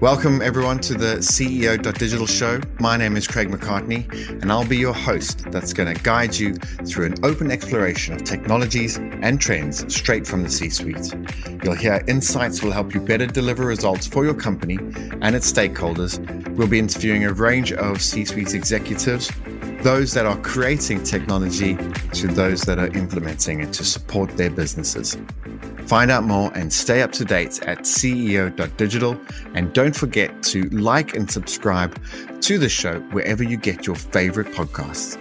[0.00, 2.58] Welcome, everyone, to the CEO.digital show.
[2.78, 6.54] My name is Craig McCartney, and I'll be your host that's going to guide you
[6.86, 11.14] through an open exploration of technologies and trends straight from the C suite.
[11.62, 14.78] You'll hear insights will help you better deliver results for your company
[15.20, 16.18] and its stakeholders.
[16.56, 19.30] We'll be interviewing a range of C suite executives,
[19.82, 21.76] those that are creating technology
[22.14, 25.18] to those that are implementing it to support their businesses.
[25.90, 29.20] Find out more and stay up to date at CEO.digital.
[29.54, 32.00] And don't forget to like and subscribe
[32.42, 35.18] to the show wherever you get your favorite podcasts.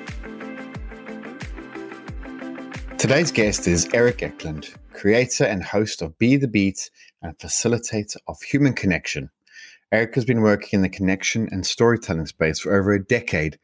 [2.99, 6.91] Today's guest is Erik Eklund, creator and host of Be the Beat
[7.23, 9.31] and facilitator of Human Connection.
[9.91, 13.57] Erik has been working in the connection and storytelling space for over a decade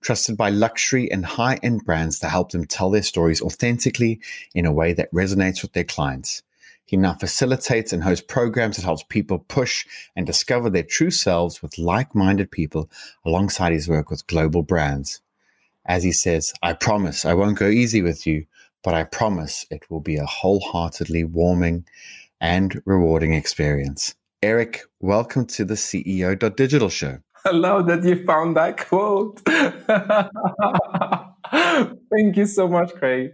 [0.00, 4.20] trusted by luxury and high end brands to help them tell their stories authentically
[4.54, 6.44] in a way that resonates with their clients.
[6.92, 11.62] He now facilitates and hosts programs that helps people push and discover their true selves
[11.62, 12.90] with like-minded people
[13.24, 15.22] alongside his work with global brands.
[15.86, 18.44] As he says, I promise I won't go easy with you,
[18.84, 21.86] but I promise it will be a wholeheartedly warming
[22.42, 24.14] and rewarding experience.
[24.42, 27.20] Erik, welcome to the CEO.digital show.
[27.46, 29.40] I love that you found that quote.
[32.10, 33.32] Thank you so much, Craig.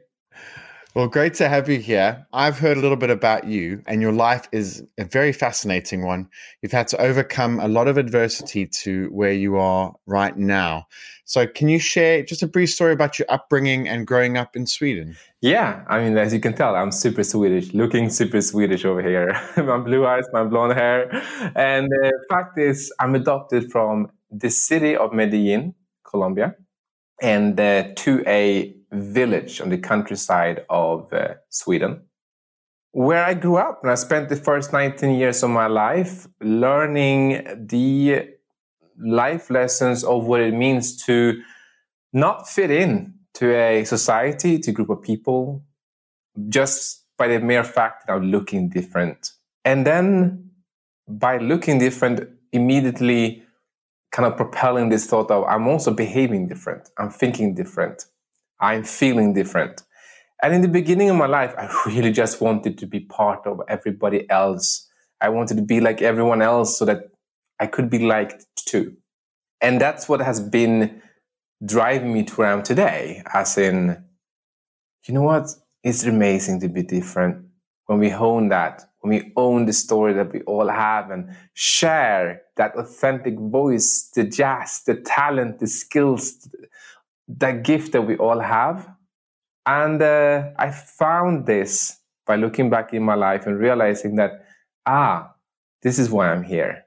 [0.99, 2.27] Well, great to have you here.
[2.33, 6.29] I've heard a little bit about you, and your life is a very fascinating one.
[6.61, 10.89] You've had to overcome a lot of adversity to where you are right now.
[11.25, 14.67] So, can you share just a brief story about your upbringing and growing up in
[14.67, 15.17] Sweden?
[15.41, 19.41] Yeah, I mean, as you can tell, I'm super Swedish, looking super Swedish over here.
[19.57, 21.09] my blue eyes, my blonde hair.
[21.55, 26.57] And the fact is, I'm adopted from the city of Medellin, Colombia,
[27.23, 32.03] and uh, to a village on the countryside of uh, Sweden,
[32.93, 37.67] where I grew up and I spent the first 19 years of my life learning
[37.69, 38.31] the
[38.99, 41.41] life lessons of what it means to
[42.13, 45.63] not fit in to a society, to a group of people,
[46.49, 49.33] just by the mere fact of looking different.
[49.65, 50.51] And then
[51.07, 53.43] by looking different, immediately
[54.11, 58.07] kind of propelling this thought of I'm also behaving different, I'm thinking different,
[58.61, 59.83] I'm feeling different.
[60.43, 63.61] And in the beginning of my life, I really just wanted to be part of
[63.69, 64.89] everybody else.
[65.21, 67.11] I wanted to be like everyone else so that
[67.59, 68.97] I could be liked too.
[69.61, 71.03] And that's what has been
[71.65, 73.23] driving me to where I am today.
[73.35, 74.05] As in,
[75.07, 75.49] you know what?
[75.83, 77.45] It's amazing to be different
[77.87, 82.43] when we own that, when we own the story that we all have and share
[82.57, 86.49] that authentic voice, the jazz, the talent, the skills,
[87.29, 88.89] that gift that we all have.
[89.67, 94.45] And uh, I found this by looking back in my life and realizing that,
[94.87, 95.35] ah,
[95.83, 96.85] this is why I'm here.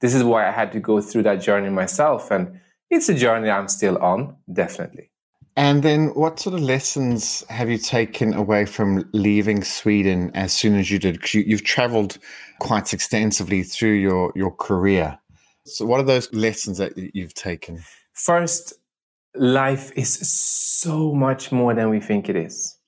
[0.00, 2.30] This is why I had to go through that journey myself.
[2.30, 5.10] And it's a journey I'm still on, definitely.
[5.56, 10.78] And then, what sort of lessons have you taken away from leaving Sweden as soon
[10.78, 11.14] as you did?
[11.14, 12.18] Because you, have traveled
[12.60, 15.18] quite extensively through your, your career.
[15.66, 17.82] So, what are those lessons that you've taken?
[18.12, 18.74] First,
[19.34, 22.78] life is so much more than we think it is.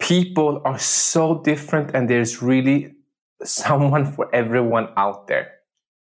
[0.00, 2.94] People are so different, and there's really
[3.42, 5.52] someone for everyone out there.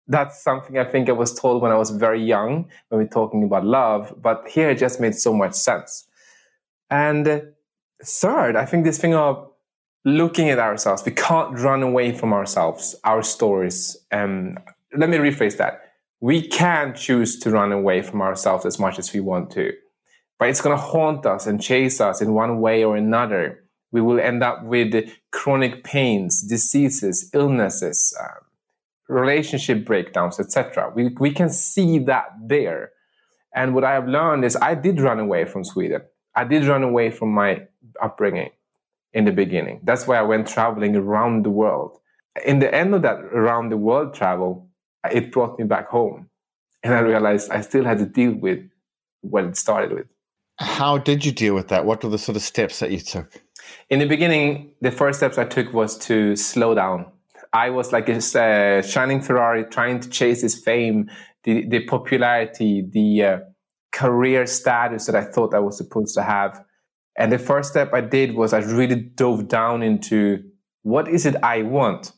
[0.08, 3.44] That's something I think I was told when I was very young when we're talking
[3.44, 6.08] about love, but here it just made so much sense.
[6.92, 7.44] And
[8.04, 9.50] third, I think this thing of
[10.04, 13.98] looking at ourselves, we can't run away from ourselves, our stories.
[14.12, 14.60] Um,
[14.96, 15.85] let me rephrase that
[16.20, 19.72] we can choose to run away from ourselves as much as we want to,
[20.40, 23.64] but it's going to haunt us and chase us in one way or another.
[23.92, 28.42] We will end up with chronic pains, diseases, illnesses, uh,
[29.08, 30.92] relationship breakdowns, etc.
[30.96, 32.92] We, we can see that there.
[33.54, 36.02] And what I have learned is I did run away from Sweden.
[36.36, 37.68] I did run away from my
[38.02, 38.50] upbringing
[39.14, 39.80] in the beginning.
[39.84, 41.98] That's why I went traveling around the world.
[42.46, 44.65] In the end of that around the world travel,
[45.12, 46.30] it brought me back home.
[46.84, 48.60] And I realized I still had to deal with
[49.22, 50.08] what it started with.
[50.58, 51.86] How did you deal with that?
[51.86, 53.44] What were the sort of steps that you took?
[53.90, 57.08] In the beginning, the first steps I took was to slow down.
[57.52, 61.10] I was like a uh, shining Ferrari trying to chase this fame,
[61.44, 63.40] the, the popularity, the uh,
[63.92, 66.62] career status that I thought I was supposed to have.
[67.18, 70.44] And the first step I did was I really dove down into
[70.84, 72.12] what is it I want?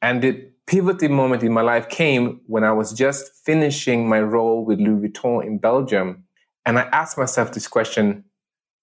[0.00, 4.64] And it pivoting moment in my life came when I was just finishing my role
[4.64, 6.22] with Louis Vuitton in Belgium.
[6.64, 8.24] And I asked myself this question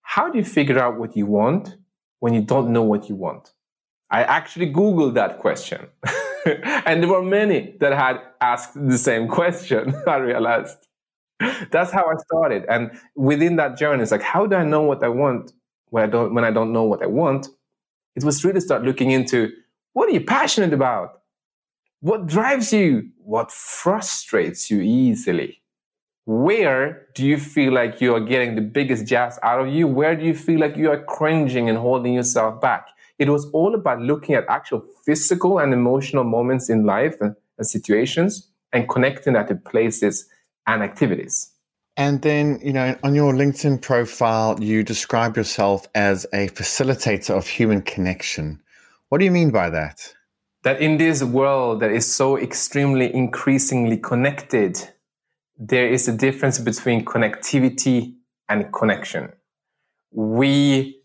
[0.02, 1.78] How do you figure out what you want
[2.20, 3.54] when you don't know what you want?
[4.12, 5.88] I actually Googled that question.
[6.86, 10.88] and there were many that had asked the same question, I realized.
[11.72, 12.66] That's how I started.
[12.68, 15.54] And within that journey, it's like, how do I know what I want
[15.90, 17.48] when I don't when I don't know what I want?
[18.18, 19.54] It was really start looking into
[19.94, 21.18] what are you passionate about?
[22.00, 23.10] What drives you?
[23.18, 25.64] What frustrates you easily?
[26.26, 29.88] Where do you feel like you are getting the biggest jazz out of you?
[29.88, 32.88] Where do you feel like you are cringing and holding yourself back?
[33.18, 37.66] It was all about looking at actual physical and emotional moments in life and, and
[37.66, 40.28] situations and connecting that to places
[40.68, 41.50] and activities.
[41.96, 47.48] And then, you know, on your LinkedIn profile, you describe yourself as a facilitator of
[47.48, 48.62] human connection.
[49.10, 50.14] What do you mean by that?
[50.68, 54.78] That in this world that is so extremely increasingly connected,
[55.58, 58.16] there is a difference between connectivity
[58.50, 59.32] and connection.
[60.12, 61.04] We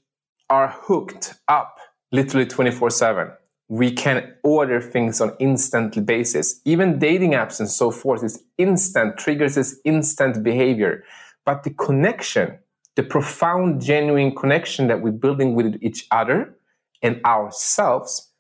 [0.51, 1.79] are hooked up
[2.11, 3.31] literally 24 7
[3.69, 6.61] we can order things on instant basis.
[6.65, 11.05] Even dating apps and so forth is instant, triggers this instant behavior.
[11.47, 12.59] But the connection,
[12.97, 16.57] the profound, genuine connection that we're building with each other
[17.01, 18.33] and ourselves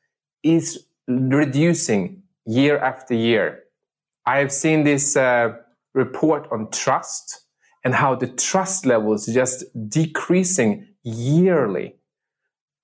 [0.42, 3.64] is reducing year after year.
[4.26, 5.54] I have seen this uh,
[5.94, 7.42] report on trust
[7.84, 11.96] and how the trust level is just decreasing yearly.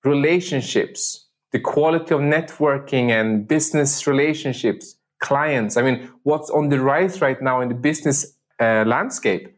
[0.03, 5.77] Relationships, the quality of networking and business relationships, clients.
[5.77, 9.55] I mean, what's on the rise right now in the business uh, landscape?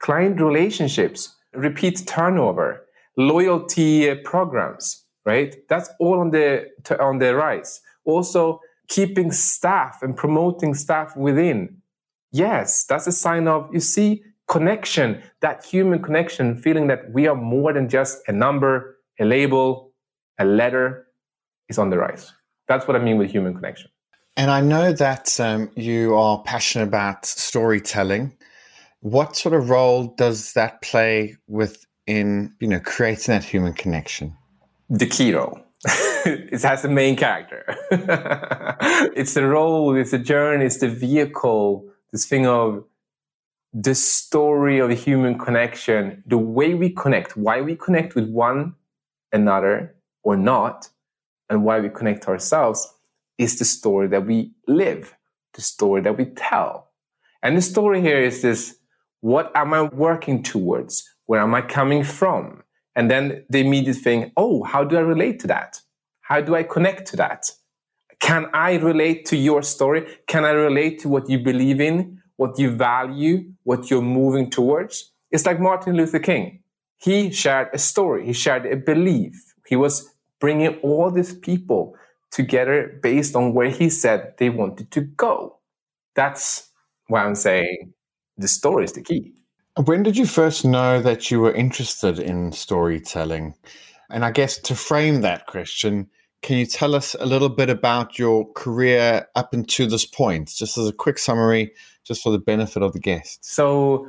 [0.00, 2.86] Client relationships, repeat turnover,
[3.16, 5.52] loyalty uh, programs, right?
[5.68, 6.66] That's all on the
[6.98, 7.80] on the rise.
[8.04, 11.58] Also, keeping staff and promoting staff within.
[12.32, 17.36] Yes, that's a sign of you see connection, that human connection, feeling that we are
[17.36, 19.92] more than just a number, a label,
[20.38, 21.06] a letter,
[21.68, 22.32] is on the rise.
[22.66, 23.90] That's what I mean with human connection.
[24.36, 28.36] And I know that um, you are passionate about storytelling.
[29.00, 34.36] What sort of role does that play within, you know, creating that human connection?
[34.90, 35.60] The role.
[36.26, 37.64] it has the main character.
[39.16, 42.84] it's the role, it's the journey, it's the vehicle, this thing of
[43.72, 48.74] the story of human connection, the way we connect, why we connect with one
[49.32, 49.94] another
[50.24, 50.88] or not,
[51.48, 52.92] and why we connect ourselves
[53.38, 55.14] is the story that we live,
[55.54, 56.90] the story that we tell.
[57.42, 58.76] And the story here is this
[59.20, 61.08] what am I working towards?
[61.26, 62.64] Where am I coming from?
[62.96, 65.80] And then the immediate thing, oh, how do I relate to that?
[66.22, 67.50] How do I connect to that?
[68.20, 70.06] Can I relate to your story?
[70.26, 75.12] Can I relate to what you believe in, what you value, what you're moving towards?
[75.30, 76.62] It's like Martin Luther King.
[76.98, 79.34] He shared a story, he shared a belief.
[79.66, 80.10] He was
[80.40, 81.96] bringing all these people
[82.30, 85.58] together based on where he said they wanted to go.
[86.14, 86.70] That's
[87.08, 87.94] why I'm saying
[88.36, 89.34] the story is the key.
[89.76, 93.54] When did you first know that you were interested in storytelling?
[94.10, 96.10] And I guess to frame that question,
[96.42, 100.76] can you tell us a little bit about your career up until this point, just
[100.76, 101.72] as a quick summary,
[102.04, 103.52] just for the benefit of the guests?
[103.52, 104.08] So,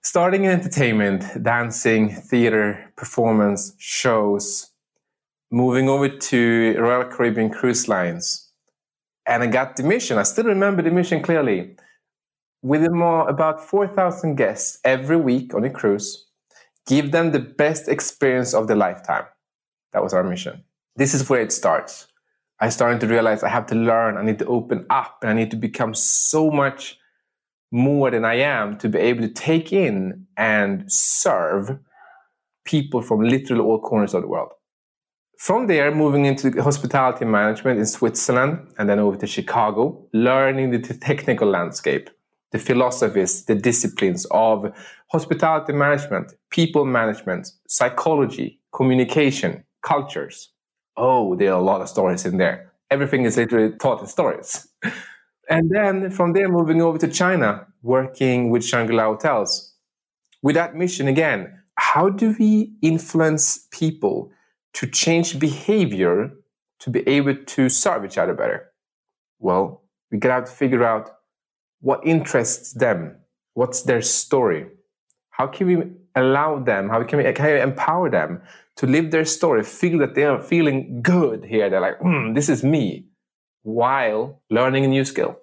[0.00, 4.70] starting in entertainment, dancing, theater, performance, shows,
[5.50, 8.48] moving over to Royal Caribbean Cruise Lines.
[9.26, 10.16] And I got the mission.
[10.18, 11.76] I still remember the mission clearly.
[12.62, 16.28] With about 4,000 guests every week on a cruise,
[16.86, 19.24] give them the best experience of their lifetime.
[19.92, 20.62] That was our mission.
[20.94, 22.06] This is where it starts.
[22.60, 25.34] I started to realize I have to learn, I need to open up, and I
[25.34, 26.98] need to become so much
[27.72, 31.80] more than I am to be able to take in and serve
[32.64, 34.52] people from literally all corners of the world.
[35.36, 40.78] From there, moving into hospitality management in Switzerland and then over to Chicago, learning the
[40.78, 42.08] technical landscape,
[42.52, 44.72] the philosophies, the disciplines of
[45.08, 50.50] hospitality management, people management, psychology, communication, cultures.
[50.96, 52.72] Oh, there are a lot of stories in there.
[52.90, 54.68] Everything is literally taught in stories.
[55.50, 59.74] and then from there, moving over to China, working with Shangri-La Hotels.
[60.42, 64.30] With that mission again, how do we influence people
[64.74, 66.32] to change behavior
[66.80, 68.70] to be able to serve each other better?
[69.38, 71.10] Well, we got to figure out
[71.82, 73.16] what interests them,
[73.52, 74.66] what's their story.
[75.30, 75.76] How can we
[76.14, 78.40] allow them, how can we, can we empower them
[78.76, 81.68] to live their story, feel that they are feeling good here?
[81.68, 83.08] They're like, mm, this is me,
[83.62, 85.36] while learning a new skill.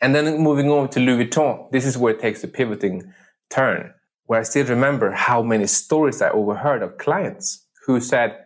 [0.00, 3.12] And then moving on to Louis Vuitton, this is where it takes a pivoting
[3.50, 3.92] turn,
[4.26, 8.44] where I still remember how many stories I overheard of clients who said,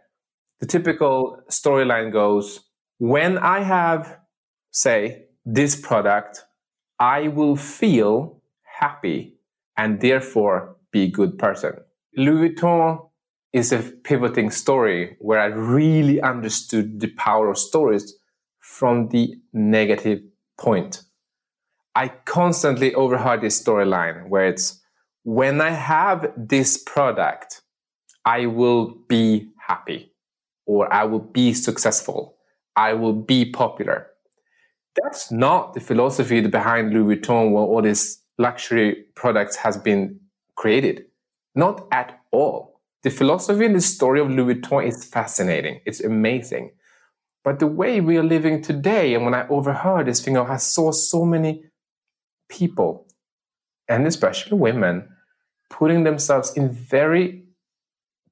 [0.60, 2.60] the typical storyline goes
[2.98, 4.18] when I have
[4.72, 6.44] say, this product,
[7.02, 9.34] I will feel happy
[9.76, 11.72] and therefore be a good person.
[12.16, 13.10] Louis Vuitton
[13.52, 18.14] is a pivoting story where I really understood the power of stories
[18.60, 20.20] from the negative
[20.56, 21.02] point.
[21.96, 24.80] I constantly overheard this storyline where it's
[25.24, 27.62] when I have this product,
[28.24, 30.12] I will be happy
[30.66, 32.36] or I will be successful.
[32.76, 34.11] I will be popular.
[35.00, 40.20] That's not the philosophy behind Louis Vuitton where all these luxury products has been
[40.56, 41.04] created.
[41.54, 42.80] Not at all.
[43.02, 45.80] The philosophy and the story of Louis Vuitton is fascinating.
[45.86, 46.72] It's amazing.
[47.44, 50.92] But the way we are living today, and when I overheard this thing, I saw
[50.92, 51.64] so many
[52.48, 53.08] people,
[53.88, 55.08] and especially women,
[55.68, 57.44] putting themselves in very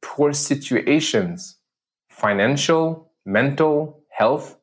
[0.02, 1.56] poor situations
[2.08, 4.59] financial, mental, health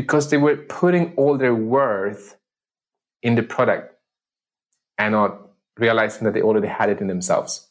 [0.00, 2.38] because they were putting all their worth
[3.22, 3.94] in the product
[4.96, 5.32] and not
[5.76, 7.68] realizing that they already had it in themselves.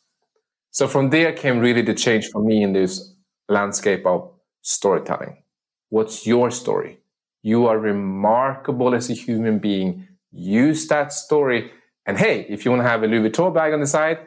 [0.70, 3.16] So from there came really the change for me in this
[3.48, 4.32] landscape of
[4.62, 5.42] storytelling.
[5.90, 7.00] What's your story?
[7.42, 10.08] You are remarkable as a human being.
[10.32, 11.72] Use that story.
[12.06, 14.20] And hey, if you want to have a Louis Vuitton bag on the side,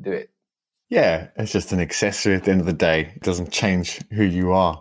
[0.00, 0.30] do it.
[0.90, 3.12] Yeah, it's just an accessory at the end of the day.
[3.16, 4.80] It doesn't change who you are.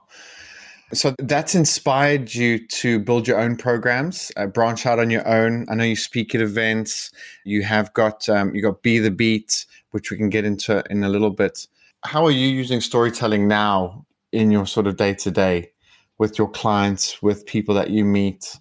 [0.94, 5.66] So that's inspired you to build your own programs, uh, branch out on your own.
[5.70, 7.12] I know you speak at events.
[7.44, 11.04] You have got um, you got Be the Beat, which we can get into in
[11.04, 11.68] a little bit.
[12.06, 15.72] How are you using storytelling now in your sort of day to day
[16.20, 18.58] with your clients, with people that you meet?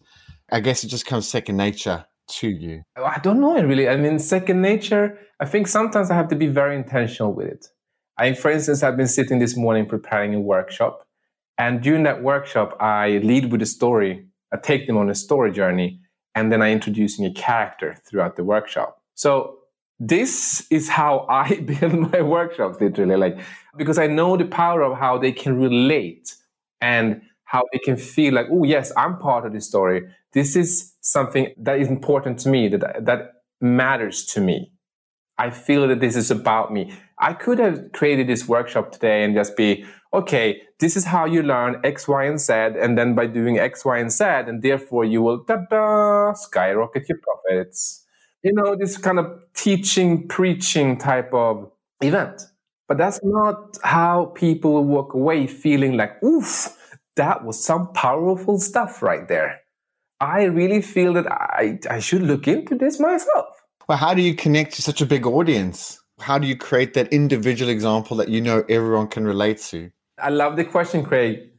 [0.50, 2.82] I guess it just comes second nature to you.
[2.96, 3.88] I don't know really.
[3.88, 5.16] I mean, second nature.
[5.38, 7.68] I think sometimes I have to be very intentional with it.
[8.18, 11.06] I, for instance, I've been sitting this morning preparing a workshop
[11.58, 14.26] and during that workshop, I lead with a story.
[14.52, 16.00] I take them on a story journey,
[16.34, 18.98] and then I introducing a character throughout the workshop.
[19.14, 19.58] So
[19.98, 23.38] this is how I build my workshops, literally, like
[23.76, 26.34] because I know the power of how they can relate
[26.80, 30.02] and how they can feel like, oh yes, I'm part of this story.
[30.32, 34.72] This is something that is important to me, that that matters to me.
[35.38, 36.92] I feel that this is about me.
[37.18, 41.42] I could have created this workshop today and just be, okay, this is how you
[41.42, 42.52] learn X, Y, and Z.
[42.52, 47.18] And then by doing X, Y, and Z, and therefore you will da-da, skyrocket your
[47.18, 48.04] profits.
[48.42, 52.42] You know, this kind of teaching, preaching type of event.
[52.88, 56.68] But that's not how people walk away feeling like, oof,
[57.16, 59.60] that was some powerful stuff right there.
[60.20, 63.55] I really feel that I, I should look into this myself.
[63.88, 66.00] Well, how do you connect to such a big audience?
[66.18, 69.92] How do you create that individual example that you know everyone can relate to?
[70.18, 71.50] I love the question, Craig.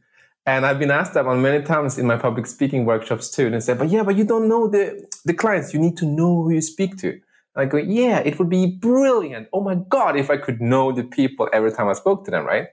[0.44, 3.46] And I've been asked that one many times in my public speaking workshops too.
[3.46, 5.72] And said, but yeah, but you don't know the, the clients.
[5.72, 7.08] You need to know who you speak to.
[7.08, 7.22] And
[7.56, 9.48] I go, yeah, it would be brilliant.
[9.54, 12.44] Oh my God, if I could know the people every time I spoke to them,
[12.44, 12.68] right?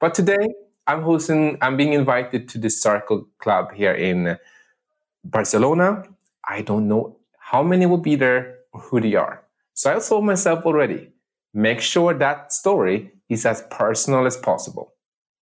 [0.00, 0.54] But today
[0.86, 4.38] I'm hosting, I'm being invited to the Circle Club here in
[5.24, 6.04] Barcelona.
[6.48, 9.44] I don't know how many will be there who they are.
[9.74, 11.08] So I told myself already,
[11.54, 14.94] make sure that story is as personal as possible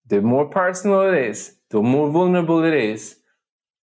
[0.07, 3.17] the more personal it is, the more vulnerable it is,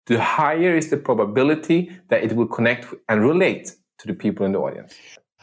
[0.06, 4.52] the higher is the probability that it will connect and relate to the people in
[4.52, 4.94] the audience.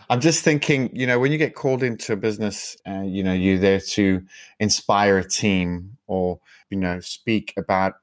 [0.09, 3.33] I'm just thinking, you know, when you get called into a business and, you know,
[3.33, 4.23] you're there to
[4.59, 6.39] inspire a team or,
[6.69, 7.95] you know, speak about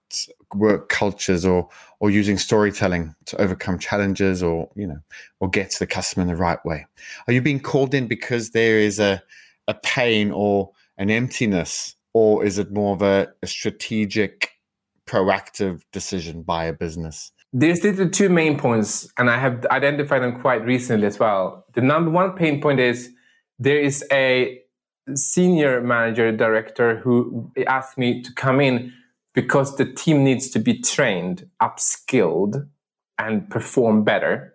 [0.55, 1.69] work cultures or,
[2.01, 4.99] or using storytelling to overcome challenges or, you know,
[5.41, 6.87] or get to the customer in the right way.
[7.27, 9.23] Are you being called in because there is a,
[9.69, 14.53] a pain or an emptiness or is it more of a, a strategic,
[15.07, 17.33] proactive decision by a business?
[17.53, 21.67] There's the two main points, and I have identified them quite recently as well.
[21.75, 23.11] The number one pain point is
[23.61, 24.61] there is a
[25.15, 28.93] senior manager director who asked me to come in
[29.35, 32.69] because the team needs to be trained, upskilled,
[33.19, 34.55] and perform better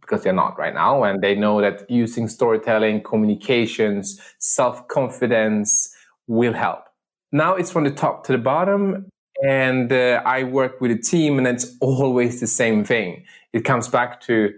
[0.00, 1.04] because they're not right now.
[1.04, 5.94] And they know that using storytelling, communications, self confidence,
[6.26, 6.84] will help.
[7.32, 9.06] Now it's from the top to the bottom,
[9.46, 13.24] and uh, I work with a team, and it's always the same thing.
[13.52, 14.52] It comes back to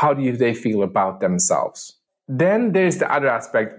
[0.00, 1.98] how do they feel about themselves.
[2.26, 3.78] Then there's the other aspect,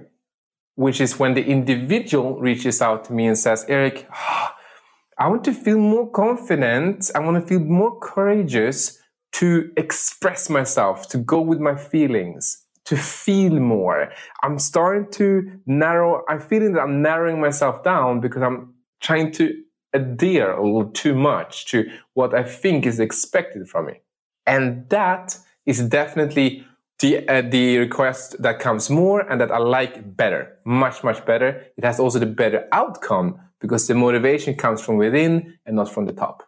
[0.75, 4.07] which is when the individual reaches out to me and says, Erik,
[5.17, 7.09] I want to feel more confident.
[7.15, 8.99] I want to feel more courageous
[9.33, 14.11] to express myself, to go with my feelings to feel more.
[14.43, 19.53] I'm starting to narrow, I'm feeling that I'm narrowing myself down because I'm trying to
[19.93, 24.01] adhere a little too much to what I think is expected from me.
[24.45, 26.65] And that is definitely
[26.99, 31.65] the, uh, the request that comes more and that I like better, much, much better.
[31.77, 36.05] It has also the better outcome because the motivation comes from within and not from
[36.05, 36.43] the top.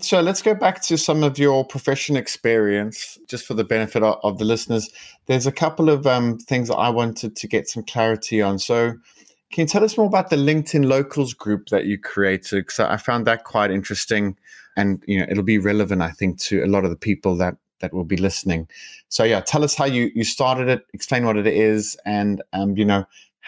[0.00, 4.18] So let's go back to some of your profession experience, just for the benefit of,
[4.24, 4.90] of the listeners.
[5.26, 8.58] There's a couple of um, things that I wanted to get some clarity on.
[8.58, 8.94] So,
[9.52, 12.64] can you tell us more about the LinkedIn Locals group that you created?
[12.64, 14.36] Because I found that quite interesting,
[14.76, 17.56] and you know it'll be relevant, I think, to a lot of the people that
[17.82, 18.68] that will be listening.
[19.08, 22.76] So, yeah, tell us how you you started it, explain what it is, and um,
[22.76, 23.04] you know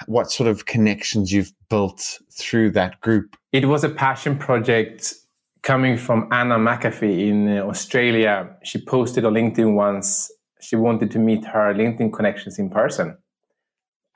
[0.07, 3.37] what sort of connections you've built through that group.
[3.53, 5.15] It was a passion project
[5.63, 8.55] coming from Anna McAfee in uh, Australia.
[8.63, 13.17] She posted on LinkedIn once she wanted to meet her LinkedIn connections in person.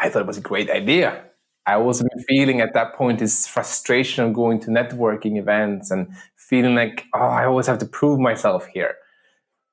[0.01, 1.25] I thought it was a great idea.
[1.67, 6.75] I was feeling at that point this frustration of going to networking events and feeling
[6.75, 8.95] like, oh, I always have to prove myself here.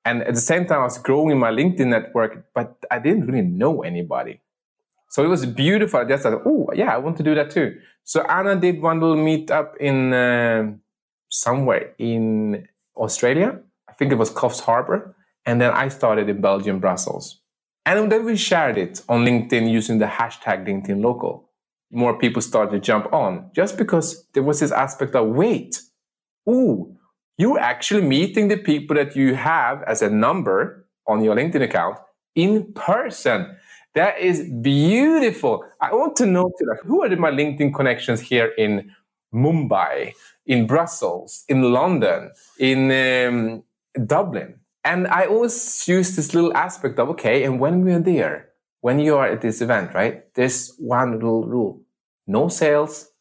[0.05, 3.41] And at the same time, I was growing my LinkedIn network, but I didn't really
[3.41, 4.39] know anybody.
[5.09, 5.99] So it was beautiful.
[5.99, 7.77] I just thought, oh, yeah, I want to do that too.
[8.03, 10.73] So Anna did one little meetup in uh,
[11.29, 13.59] somewhere in Australia.
[13.89, 15.15] I think it was Coffs Harbour.
[15.45, 17.41] And then I started in Belgium, Brussels.
[17.85, 21.49] And then we shared it on LinkedIn using the hashtag LinkedIn Local.
[21.91, 25.79] More people started to jump on just because there was this aspect of wait,
[26.49, 26.94] ooh,
[27.37, 31.97] you're actually meeting the people that you have as a number on your LinkedIn account
[32.35, 33.55] in person.
[33.93, 35.63] That is beautiful.
[35.81, 38.91] I want to know like, who are my LinkedIn connections here in
[39.33, 40.13] Mumbai,
[40.45, 43.63] in Brussels, in London, in um,
[44.05, 44.59] Dublin.
[44.83, 48.49] And I always use this little aspect of, okay, and when we're there,
[48.81, 51.81] when you are at this event, right, there's one little rule
[52.27, 53.11] no sales,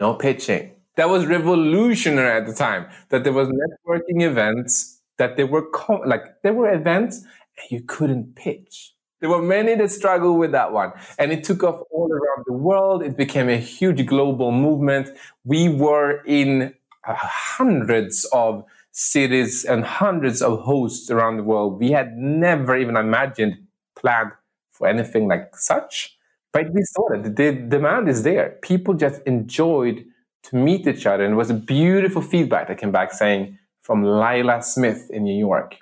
[0.00, 0.73] no pitching.
[0.96, 6.02] That was revolutionary at the time that there was networking events that there were com-
[6.06, 10.74] like there were events and you couldn't pitch there were many that struggled with that
[10.74, 10.92] one.
[11.18, 13.02] And it took off all around the world.
[13.02, 15.08] It became a huge global movement.
[15.44, 16.74] We were in
[17.08, 21.80] uh, hundreds of cities and hundreds of hosts around the world.
[21.80, 23.54] We had never even imagined,
[23.96, 24.32] planned
[24.72, 26.18] for anything like such.
[26.52, 28.58] But we saw that the demand is there.
[28.60, 30.04] People just enjoyed
[30.44, 31.24] to meet each other.
[31.24, 35.38] And it was a beautiful feedback that came back saying from Lila Smith in New
[35.38, 35.76] York.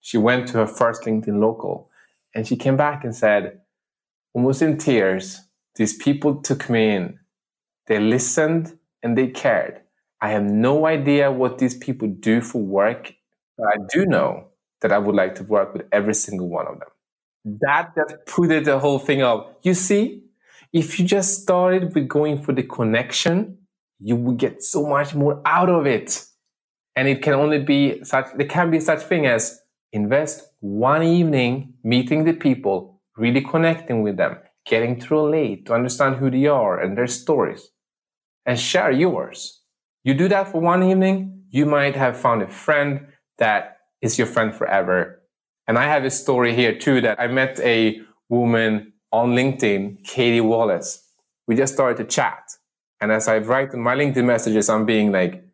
[0.00, 1.90] She went to her first LinkedIn local
[2.34, 3.60] and she came back and said,
[4.34, 5.40] almost in tears,
[5.76, 7.18] these people took me in.
[7.86, 9.80] They listened and they cared.
[10.20, 13.14] I have no idea what these people do for work,
[13.58, 14.48] but I do know
[14.80, 16.88] that I would like to work with every single one of them.
[17.60, 19.58] That just put it the whole thing up.
[19.62, 20.22] You see,
[20.72, 23.58] if you just started with going for the connection,
[24.02, 26.24] you will get so much more out of it.
[26.96, 29.60] And it can only be such, there can be such thing as
[29.92, 34.36] invest one evening meeting the people, really connecting with them,
[34.66, 37.70] getting to relate, to understand who they are and their stories,
[38.44, 39.60] and share yours.
[40.04, 43.06] You do that for one evening, you might have found a friend
[43.38, 45.22] that is your friend forever.
[45.68, 50.40] And I have a story here too that I met a woman on LinkedIn, Katie
[50.40, 51.06] Wallace.
[51.46, 52.42] We just started to chat.
[53.02, 55.44] And as I write my LinkedIn messages, I'm being like,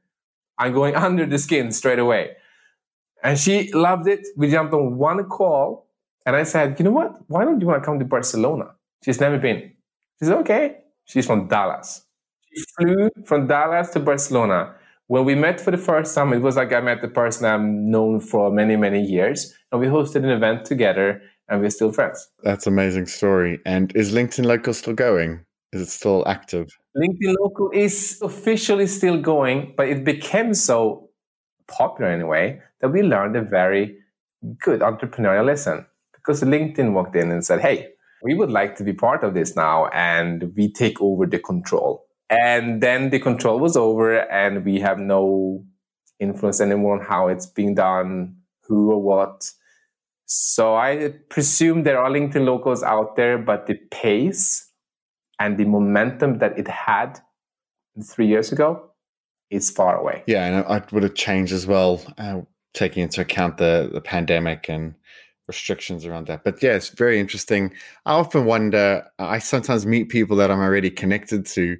[0.58, 2.32] I'm going under the skin straight away.
[3.24, 4.24] And she loved it.
[4.36, 5.88] We jumped on one call
[6.26, 7.16] and I said, you know what?
[7.26, 8.66] Why don't you want to come to Barcelona?
[9.02, 9.72] She's never been.
[10.18, 10.76] She said, okay.
[11.06, 12.04] She's from Dallas.
[12.52, 14.74] She flew from Dallas to Barcelona.
[15.06, 17.62] When we met for the first time, it was like I met the person I've
[17.62, 19.54] known for many, many years.
[19.72, 22.28] And we hosted an event together and we're still friends.
[22.42, 23.58] That's amazing story.
[23.64, 25.46] And is LinkedIn Local still going?
[25.72, 26.68] Is it still active?
[26.96, 31.08] LinkedIn Local is officially still going, but it became so
[31.68, 33.96] popular anyway, that we learned a very
[34.58, 37.88] good entrepreneurial lesson because LinkedIn walked in and said, Hey,
[38.22, 42.04] we would like to be part of this now and we take over the control.
[42.30, 45.64] And then the control was over and we have no
[46.18, 49.50] influence anymore on how it's being done, who or what.
[50.26, 54.67] So I presume there are LinkedIn locals out there, but the pace
[55.38, 57.20] and the momentum that it had
[58.02, 58.90] three years ago
[59.50, 60.22] is far away.
[60.26, 62.42] Yeah, and I would have changed as well, uh,
[62.74, 64.94] taking into account the the pandemic and
[65.46, 66.44] restrictions around that.
[66.44, 67.72] But yeah, it's very interesting.
[68.04, 69.04] I often wonder.
[69.18, 71.78] I sometimes meet people that I'm already connected to,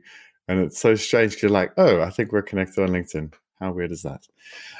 [0.48, 1.42] and it's so strange.
[1.42, 3.32] You're like, oh, I think we're connected on LinkedIn.
[3.60, 4.26] How weird is that?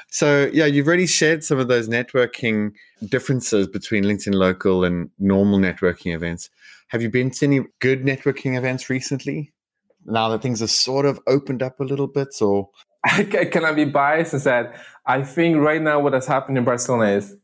[0.09, 2.71] So yeah, you've already shared some of those networking
[3.07, 6.49] differences between LinkedIn Local and normal networking events.
[6.89, 9.53] Have you been to any good networking events recently?
[10.05, 12.69] now that things have sort of opened up a little bit or
[13.07, 14.73] can I be biased and said,
[15.05, 17.35] I think right now what has happened in Barcelona is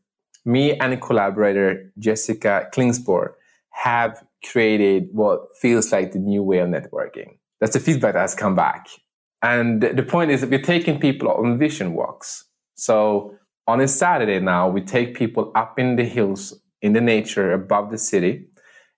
[0.43, 3.33] me and a collaborator, Jessica Klingsborg,
[3.69, 7.37] have created what feels like the new way of networking.
[7.61, 8.87] That's the feedback that has come back.
[9.41, 12.45] And the point is that we're taking people on vision walks.
[12.75, 13.35] So
[13.67, 17.91] on a Saturday now, we take people up in the hills in the nature above
[17.91, 18.45] the city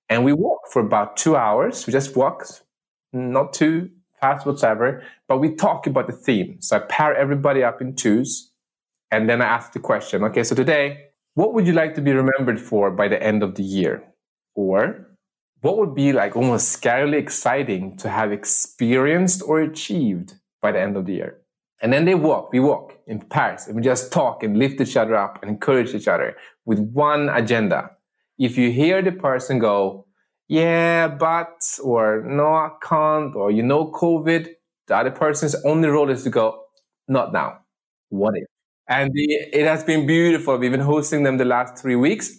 [0.10, 1.86] and we walk for about two hours.
[1.86, 2.46] We just walk,
[3.13, 3.89] not too
[4.20, 6.58] fast whatsoever, but we talk about the theme.
[6.62, 8.52] So I pair everybody up in twos
[9.12, 12.12] and then I ask the question okay, so today, what would you like to be
[12.12, 14.04] remembered for by the end of the year?
[14.56, 15.08] Or
[15.62, 20.98] what would be like almost scarily exciting to have experienced or achieved by the end
[20.98, 21.38] of the year?
[21.82, 24.98] And then they walk, we walk in pairs and we just talk and lift each
[24.98, 27.91] other up and encourage each other with one agenda.
[28.38, 30.06] If you hear the person go,
[30.47, 34.47] yeah, but, or no, I can't, or you know, COVID,
[34.88, 36.63] the other person's only role is to go,
[37.08, 37.60] not now.
[38.10, 38.45] What if?
[38.88, 40.58] And the, it has been beautiful.
[40.58, 42.32] We've been hosting them the last three weeks.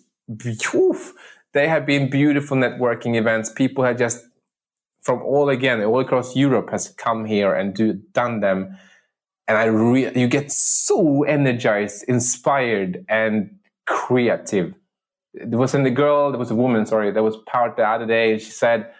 [0.74, 1.12] Oof,
[1.52, 3.50] they have been beautiful networking events.
[3.52, 4.24] People have just
[5.02, 8.76] from all again, all across Europe has come here and do, done them.
[9.46, 14.74] And I re- you get so energized, inspired, and creative.
[15.44, 18.32] There wasn't a girl, there was a woman, sorry, that was part the other day.
[18.32, 18.90] And she said,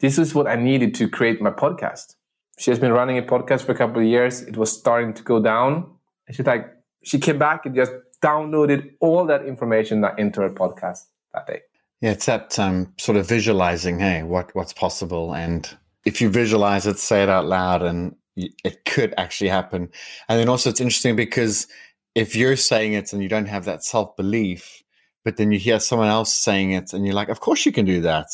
[0.00, 2.16] This is what I needed to create my podcast.
[2.58, 4.42] She has been running a podcast for a couple of years.
[4.42, 5.90] It was starting to go down.
[6.26, 10.50] And she's like, she came back and just downloaded all that information that into her
[10.50, 11.60] podcast that day.
[12.00, 15.68] Yeah, it's that um, sort of visualizing, hey, what what's possible, and
[16.04, 19.90] if you visualize it, say it out loud, and it could actually happen.
[20.28, 21.66] And then also, it's interesting because
[22.14, 24.82] if you're saying it and you don't have that self belief,
[25.24, 27.84] but then you hear someone else saying it, and you're like, of course you can
[27.84, 28.26] do that.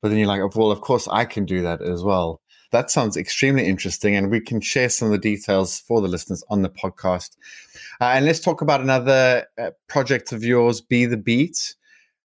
[0.00, 2.40] But then you're like, well, of course I can do that as well.
[2.72, 6.42] That sounds extremely interesting, and we can share some of the details for the listeners
[6.48, 7.36] on the podcast.
[8.00, 11.76] Uh, and let's talk about another uh, project of yours, Be the Beat.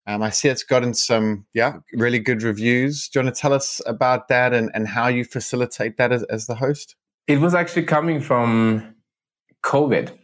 [0.07, 3.09] Um, I see it's gotten some, yeah, really good reviews.
[3.09, 6.23] Do you want to tell us about that and, and how you facilitate that as,
[6.25, 6.95] as the host?
[7.27, 8.95] It was actually coming from
[9.65, 10.17] COVID.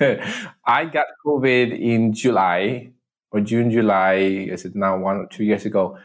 [0.66, 2.90] I got COVID in July
[3.34, 5.98] or June, July, is it now one or two years ago?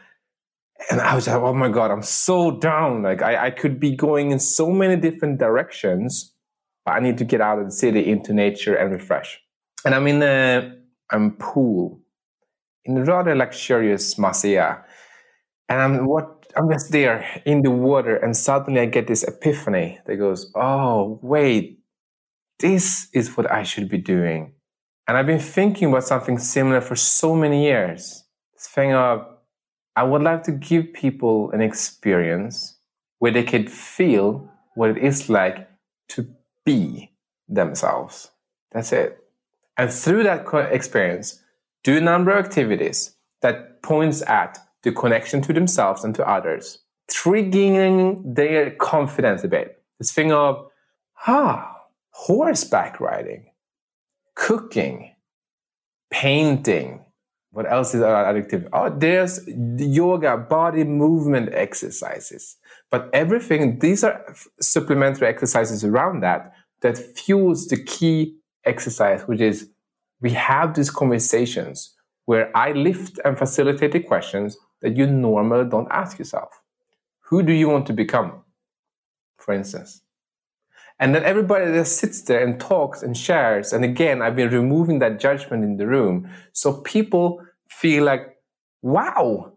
[0.90, 3.02] And I was like, oh my God, I'm so down.
[3.02, 6.34] Like I, I could be going in so many different directions,
[6.84, 9.38] but I need to get out of the city into nature and refresh.
[9.84, 10.74] And I'm in a
[11.12, 12.00] I'm pool
[12.84, 14.82] in a rather luxurious masia.
[15.68, 20.00] And I'm what I'm just there in the water, and suddenly I get this epiphany
[20.06, 21.78] that goes, Oh, wait,
[22.58, 24.54] this is what I should be doing.
[25.10, 28.22] And I've been thinking about something similar for so many years.
[28.54, 29.26] This thing of
[29.96, 32.78] I would like to give people an experience
[33.18, 35.68] where they could feel what it is like
[36.10, 36.28] to
[36.64, 37.10] be
[37.48, 38.30] themselves.
[38.70, 39.18] That's it.
[39.76, 41.42] And through that experience,
[41.82, 46.78] do a number of activities that points at the connection to themselves and to others,
[47.10, 49.82] triggering their confidence a bit.
[49.98, 50.70] This thing of,
[51.26, 51.78] ah,
[52.10, 53.49] horseback riding,
[54.40, 55.14] cooking,
[56.10, 57.04] painting.
[57.52, 58.68] What else is our addictive?
[58.72, 62.56] Oh, there's yoga, body movement exercises.
[62.90, 64.24] But everything, these are
[64.60, 69.68] supplementary exercises around that that fuels the key exercise, which is
[70.22, 75.88] we have these conversations where I lift and facilitate the questions that you normally don't
[75.90, 76.62] ask yourself.
[77.28, 78.42] Who do you want to become,
[79.38, 80.02] for instance?
[81.00, 83.72] And then everybody just sits there and talks and shares.
[83.72, 86.30] And again, I've been removing that judgment in the room.
[86.52, 88.36] So people feel like,
[88.82, 89.54] wow,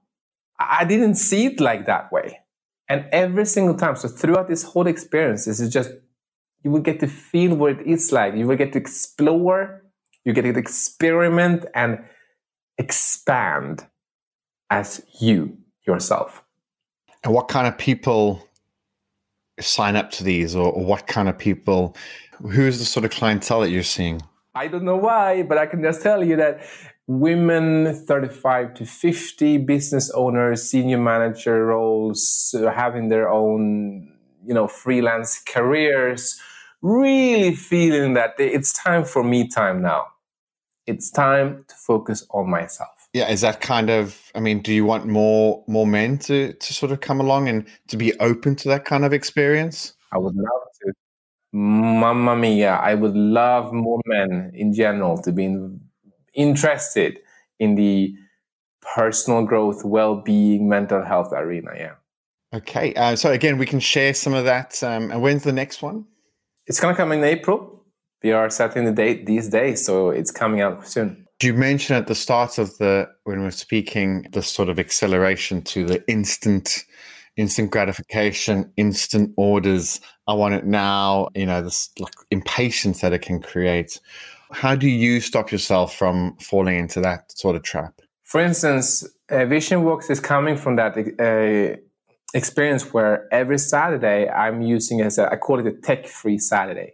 [0.58, 2.40] I didn't see it like that way.
[2.88, 5.92] And every single time, so throughout this whole experience, this is just,
[6.64, 8.36] you will get to feel what it is like.
[8.36, 9.84] You will get to explore,
[10.24, 12.06] you get to experiment and
[12.78, 13.86] expand
[14.70, 16.42] as you yourself.
[17.24, 18.48] And what kind of people
[19.64, 21.96] sign up to these, or, or what kind of people?
[22.42, 24.22] Who's the sort of clientele that you're seeing?
[24.56, 26.62] I don't know why, but I can just tell you that
[27.08, 34.10] women 35 to 50 business owners senior manager roles uh, having their own
[34.46, 36.40] you know freelance careers
[36.82, 40.06] really feeling that it's time for me time now
[40.88, 44.86] it's time to focus on myself yeah is that kind of i mean do you
[44.86, 48.68] want more more men to to sort of come along and to be open to
[48.68, 50.94] that kind of experience i would love to
[51.52, 55.80] mamma mia i would love more men in general to be in,
[56.34, 57.20] interested
[57.60, 58.14] in the
[58.96, 61.94] personal growth well-being mental health arena yeah
[62.54, 65.82] okay uh, so again we can share some of that um, and when's the next
[65.82, 66.06] one
[66.66, 67.84] It's going to come in April.
[68.24, 71.23] We are setting the date these days, so it's coming out soon.
[71.44, 75.62] You mentioned at the start of the when we are speaking the sort of acceleration
[75.64, 76.86] to the instant
[77.36, 80.00] instant gratification, instant orders.
[80.28, 81.28] I want it now.
[81.36, 84.00] You know, this like impatience that it can create.
[84.52, 88.00] How do you stop yourself from falling into that sort of trap?
[88.24, 91.78] For instance, uh, Vision Walks is coming from that uh,
[92.34, 96.94] experience where every Saturday I'm using as a, I call it a tech free Saturday,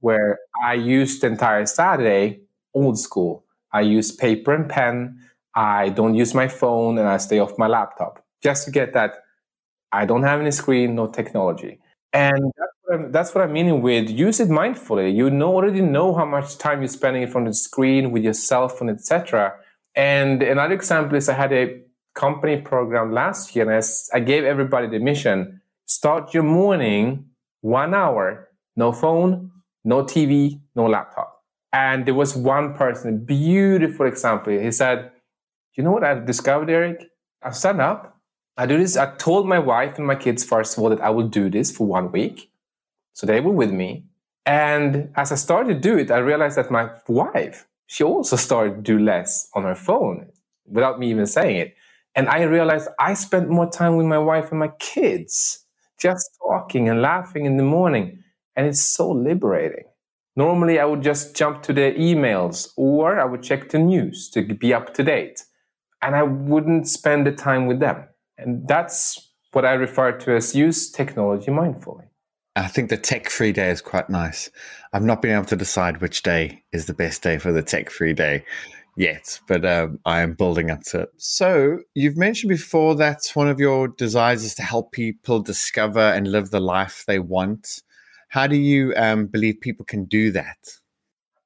[0.00, 2.40] where I use the entire Saturday
[2.74, 3.43] old school.
[3.74, 5.18] I use paper and pen.
[5.54, 9.16] I don't use my phone and I stay off my laptop just to get that
[9.92, 11.78] I don't have any screen, no technology.
[12.12, 15.14] And that's what, I'm, that's what I'm meaning with use it mindfully.
[15.14, 18.24] You know, already know how much time you're spending in front of the screen with
[18.24, 19.54] your cell phone, etc.
[19.94, 21.80] And another example is I had a
[22.14, 27.26] company program last year, and I, I gave everybody the mission: start your morning
[27.60, 29.50] one hour, no phone,
[29.84, 31.33] no TV, no laptop.
[31.74, 34.54] And there was one person, a beautiful example.
[34.54, 35.12] He said,
[35.74, 37.00] "You know what I've discovered, Erik?
[37.42, 38.18] I stand up,
[38.56, 38.96] I do this.
[38.96, 41.72] I told my wife and my kids first of all that I will do this
[41.76, 42.50] for one week.
[43.14, 44.06] So they were with me.
[44.46, 48.76] And as I started to do it, I realized that my wife, she also started
[48.76, 50.28] to do less on her phone
[50.66, 51.74] without me even saying it.
[52.16, 55.66] And I realized I spent more time with my wife and my kids,
[56.00, 58.22] just talking and laughing in the morning.
[58.56, 59.86] And it's so liberating.
[60.36, 64.42] Normally, I would just jump to the emails or I would check the news to
[64.42, 65.44] be up to date.
[66.02, 68.04] And I wouldn't spend the time with them.
[68.36, 72.08] And that's what I refer to as use technology mindfully.
[72.56, 74.50] I think the tech free day is quite nice.
[74.92, 77.90] I've not been able to decide which day is the best day for the tech
[77.90, 78.44] free day
[78.96, 81.08] yet, but um, I am building up to it.
[81.16, 86.30] So, you've mentioned before that one of your desires is to help people discover and
[86.30, 87.82] live the life they want.
[88.34, 90.58] How do you um, believe people can do that?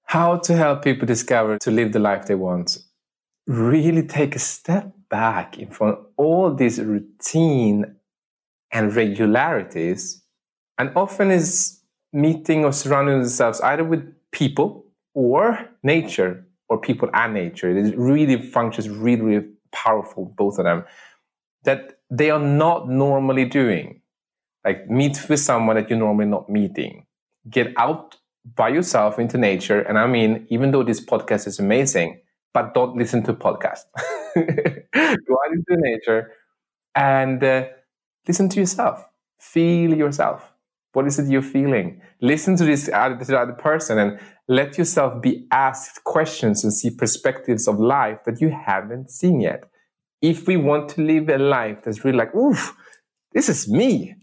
[0.04, 2.78] How to help people discover to live the life they want?
[3.46, 7.94] Really take a step back in front all these routine
[8.72, 10.22] and regularities,
[10.78, 11.78] and often is
[12.14, 17.68] meeting or surrounding themselves either with people or nature, or people and nature.
[17.68, 20.84] It really functions really, really powerful, both of them,
[21.64, 24.00] that they are not normally doing.
[24.64, 27.06] Like meet with someone that you're normally not meeting.
[27.48, 28.16] Get out
[28.56, 29.80] by yourself into nature.
[29.80, 32.20] And I mean, even though this podcast is amazing,
[32.54, 33.84] but don't listen to podcasts.
[34.34, 36.32] Go out into nature
[36.94, 37.64] and uh,
[38.26, 39.04] listen to yourself.
[39.38, 40.52] Feel yourself.
[40.92, 42.00] What is it you're feeling?
[42.20, 44.18] Listen to this other, other person and
[44.48, 49.64] let yourself be asked questions and see perspectives of life that you haven't seen yet.
[50.22, 52.74] If we want to live a life that's really like, oof,
[53.32, 54.14] this is me,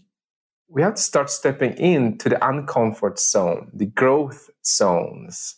[0.68, 5.56] we have to start stepping into the uncomfort zone, the growth zones,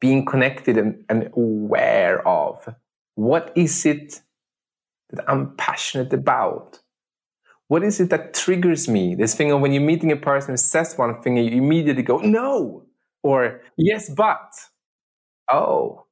[0.00, 2.68] being connected and, and aware of
[3.14, 4.20] what is it
[5.10, 6.80] that I'm passionate about?
[7.68, 9.14] What is it that triggers me?
[9.14, 12.02] This thing of when you're meeting a person who says one thing, and you immediately
[12.02, 12.84] go, no,
[13.22, 14.52] or yes, but.
[15.50, 16.06] Oh,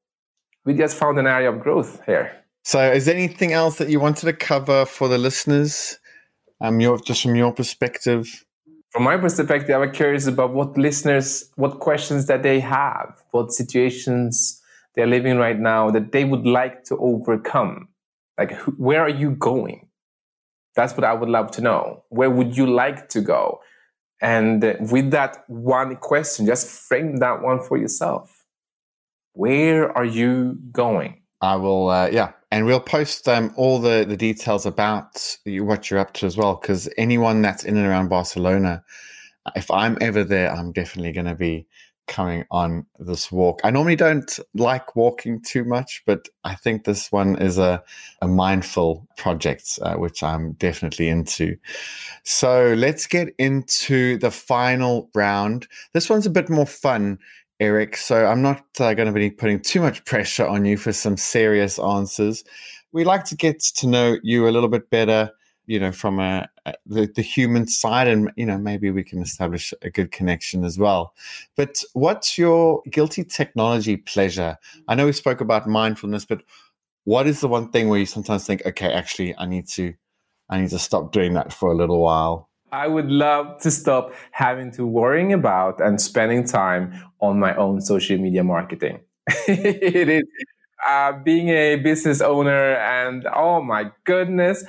[0.64, 2.32] we just found an area of growth here.
[2.64, 5.98] So, is there anything else that you wanted to cover for the listeners?
[6.60, 8.44] Um, your, just from your perspective
[8.90, 14.60] from my perspective, I'm curious about what listeners, what questions that they have, what situations
[14.94, 17.88] they're living right now that they would like to overcome.
[18.36, 19.88] Like, where are you going?
[20.74, 22.02] That's what I would love to know.
[22.08, 23.60] Where would you like to go?
[24.20, 28.44] And with that one question, just frame that one for yourself.
[29.32, 31.19] Where are you going?
[31.40, 36.00] I will, uh, yeah, and we'll post um, all the, the details about what you're
[36.00, 36.56] up to as well.
[36.56, 38.82] Because anyone that's in and around Barcelona,
[39.56, 41.66] if I'm ever there, I'm definitely going to be
[42.10, 43.60] coming on this walk.
[43.62, 47.82] I normally don't like walking too much, but I think this one is a,
[48.20, 51.56] a mindful project, uh, which I'm definitely into.
[52.24, 55.68] So let's get into the final round.
[55.94, 57.20] This one's a bit more fun
[57.60, 57.96] Erik.
[57.96, 61.16] So I'm not uh, going to be putting too much pressure on you for some
[61.16, 62.42] serious answers.
[62.92, 65.30] We like to get to know you a little bit better,
[65.66, 69.20] you know, from a, a the, the human side, and you know, maybe we can
[69.20, 71.14] establish a good connection as well.
[71.54, 74.56] But what's your guilty technology pleasure?
[74.88, 76.42] I know we spoke about mindfulness, but
[77.04, 79.94] what is the one thing where you sometimes think, okay, actually, I need to,
[80.48, 82.48] I need to stop doing that for a little while?
[82.72, 87.80] I would love to stop having to worrying about and spending time on my own
[87.80, 89.00] social media marketing.
[89.46, 90.22] it is
[90.88, 94.64] uh, being a business owner, and oh my goodness,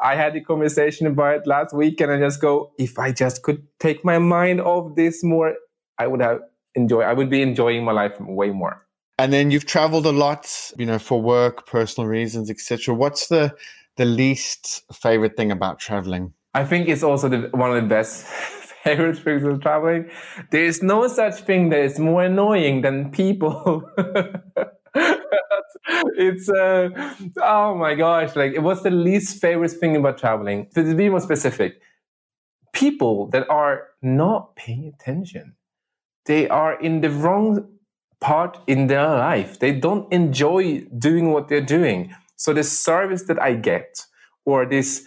[0.00, 3.42] I had a conversation about it last week, and I just go, if I just
[3.42, 5.54] could take my mind off this more
[5.98, 6.40] I would have
[6.74, 7.04] enjoyed.
[7.04, 8.82] I would be enjoying my life way more.
[9.18, 12.94] And then you've traveled a lot, you know, for work, personal reasons, etc.
[12.94, 13.54] What's the
[13.96, 16.34] the least favorite thing about traveling?
[16.52, 18.26] I think it's also the, one of the best
[18.86, 20.08] favorite things of traveling.
[20.52, 23.82] There is no such thing that is more annoying than people.
[26.26, 26.88] it's uh,
[27.42, 28.36] oh my gosh!
[28.36, 30.68] Like, what's the least favorite thing about traveling?
[30.74, 31.80] To be more specific,
[32.72, 35.56] people that are not paying attention.
[36.26, 37.68] They are in the wrong
[38.20, 39.58] part in their life.
[39.58, 42.14] They don't enjoy doing what they're doing.
[42.36, 44.06] So the service that I get,
[44.44, 45.04] or this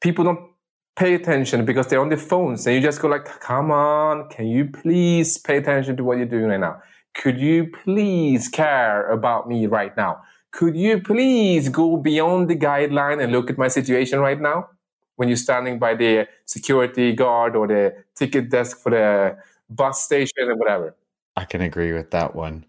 [0.00, 0.49] people don't
[0.96, 4.46] pay attention because they're on their phones, and you just go like, "Come on, can
[4.46, 6.80] you please pay attention to what you're doing right now?
[7.14, 10.22] Could you please care about me right now?
[10.52, 14.68] Could you please go beyond the guideline and look at my situation right now?"
[15.16, 19.36] When you're standing by the security guard or the ticket desk for the
[19.68, 20.96] bus station or whatever.
[21.36, 22.64] I can agree with that one,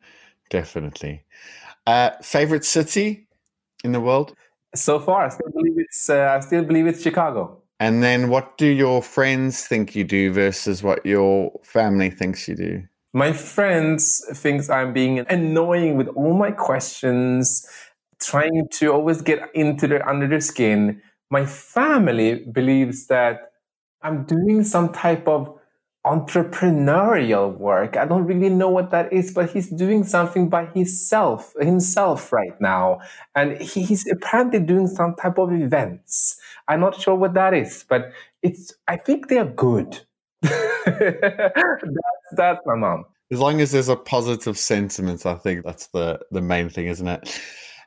[0.49, 1.23] definitely.
[1.87, 3.27] Uh, favorite city
[3.85, 4.35] in the world?
[4.75, 6.09] So far, I still believe it's.
[6.09, 7.60] Uh, I still believe it's Chicago.
[7.81, 12.55] And then, what do your friends think you do versus what your family thinks you
[12.55, 12.83] do?
[13.11, 17.67] My friends thinks I'm being annoying with all my questions,
[18.21, 21.01] trying to always get into their under their skin.
[21.31, 23.51] My family believes that
[24.03, 25.51] I'm doing some type of
[26.05, 27.95] entrepreneurial work.
[27.95, 32.59] I don't really know what that is, but he's doing something by himself, himself right
[32.59, 33.01] now.
[33.35, 36.39] And he's apparently doing some type of events.
[36.67, 38.11] I'm not sure what that is, but
[38.41, 39.99] it's, I think they're good.
[40.41, 41.53] that's,
[42.35, 43.05] that's my mom.
[43.31, 47.07] As long as there's a positive sentiment, I think that's the, the main thing, isn't
[47.07, 47.39] it?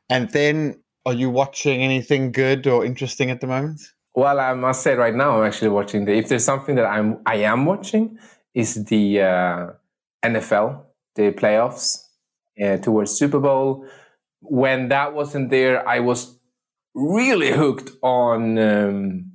[0.09, 3.81] And then are you watching anything good or interesting at the moment?
[4.15, 6.13] Well, I must say right now, I'm actually watching the.
[6.13, 8.19] If there's something that I'm I am watching,
[8.55, 9.67] is the uh,
[10.25, 10.83] NFL,
[11.17, 11.99] the playoffs
[12.63, 13.87] uh, towards Super Bowl.
[14.41, 16.39] When that wasn't there, I was
[16.95, 19.33] really hooked on um,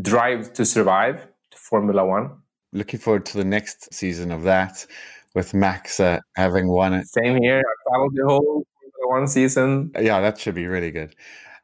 [0.00, 2.38] Drive to Survive, Formula One.
[2.72, 4.86] Looking forward to the next season of that
[5.34, 7.06] with Max uh, having won it.
[7.08, 7.60] Same here.
[7.60, 9.92] I followed the whole Formula One season.
[9.94, 11.14] Yeah, that should be really good.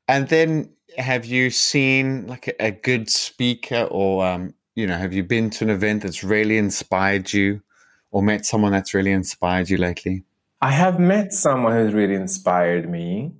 [0.09, 5.13] And then have you seen like a, a good speaker or um, you know have
[5.13, 7.63] you been to an event that's really inspired you
[8.11, 10.25] or met someone that's really inspired you lately?
[10.61, 13.33] I have met someone who's really inspired me.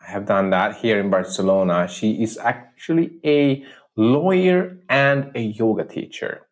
[0.00, 1.88] I have done that here in barcelona.
[1.88, 3.64] She is actually a
[3.96, 6.46] lawyer and a yoga teacher.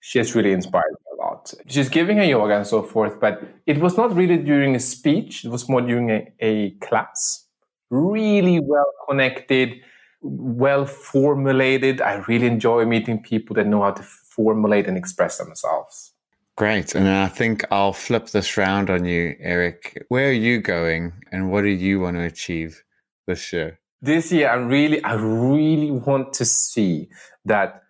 [0.00, 1.52] She has really inspired me a lot.
[1.66, 5.44] She's giving a yoga and so forth but it was not really during a speech.
[5.44, 7.47] It was more during a, a class
[7.90, 9.80] really well connected,
[10.22, 12.00] well formulated.
[12.00, 16.12] I really enjoy meeting people that know how to formulate and express themselves.
[16.56, 16.94] Great.
[16.94, 20.04] And I think I'll flip this round on you, Erik.
[20.08, 22.82] Where are you going and what do you want to achieve
[23.28, 23.78] this year?
[24.02, 27.08] This year, I really, I really want to see
[27.44, 27.82] that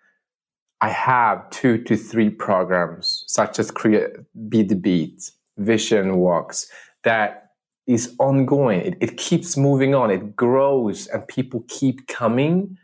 [0.80, 4.10] I have two to three programs, such as Create,
[4.48, 6.70] Be the Beat, Vision Walks,
[7.04, 7.47] that
[7.88, 8.80] is ongoing.
[8.82, 10.10] It, it keeps moving on.
[10.10, 12.76] It grows and people keep coming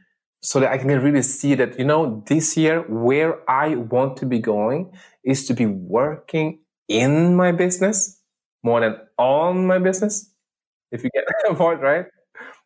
[0.43, 4.27] so that I can really see that, you know, this year where I want to
[4.27, 8.21] be going is to be working in my business
[8.63, 10.31] more than on my business.
[10.91, 12.07] If you get that point, right?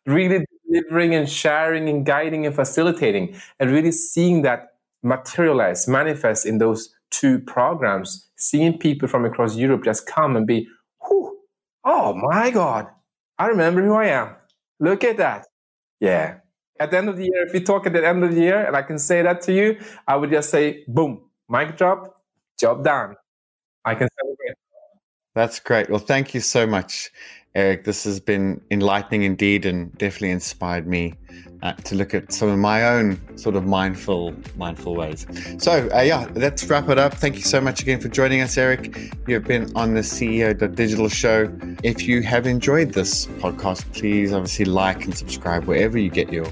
[0.05, 6.57] Really delivering and sharing and guiding and facilitating and really seeing that materialize, manifest in
[6.57, 10.67] those two programs, seeing people from across Europe just come and be,
[11.91, 12.85] Oh my God,
[13.39, 14.35] I remember who I am.
[14.79, 15.47] Look at that.
[15.99, 16.35] Yeah.
[16.79, 18.63] At the end of the year, if we talk at the end of the year
[18.63, 22.21] and I can say that to you, I would just say, boom, mic drop,
[22.59, 23.15] job done.
[23.85, 24.55] I can celebrate.
[25.33, 25.89] That's great.
[25.89, 27.09] Well, thank you so much,
[27.55, 27.83] Erik.
[27.83, 31.15] This has been enlightening indeed and definitely inspired me
[31.61, 35.25] uh, to look at some of my own sort of mindful mindful ways.
[35.57, 37.13] So uh, yeah, let's wrap it up.
[37.13, 38.95] Thank you so much again for joining us, Erik.
[39.27, 41.51] You have been on the CEO Digital Show.
[41.83, 46.45] If you have enjoyed this podcast, please obviously like and subscribe wherever you get your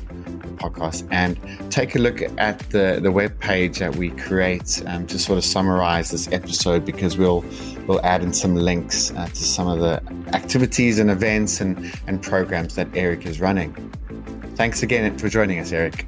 [0.57, 1.39] podcast and
[1.71, 5.45] take a look at the the web page that we create um, to sort of
[5.45, 7.45] summarize this episode because we'll
[7.87, 10.01] we'll add in some links uh, to some of the
[10.35, 13.73] activities and events and and programs that Erik is running.
[14.55, 16.07] Thanks again for joining us, Erik.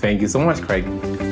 [0.00, 1.29] Thank you so much, Craig.